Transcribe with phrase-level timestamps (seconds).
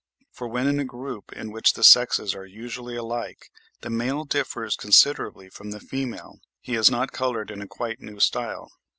[0.31, 3.51] For when in a group in which the sexes are usually alike,
[3.81, 8.19] the male differs considerably from the female, he is not coloured in a quite new
[8.19, 8.71] style.